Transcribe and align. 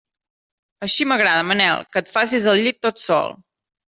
Així 0.87 1.05
m'agrada, 1.09 1.43
Manel, 1.51 1.83
que 1.91 2.03
et 2.03 2.11
facis 2.15 2.47
el 2.53 2.61
llit 2.63 2.83
tot 2.87 3.03
sol. 3.05 3.29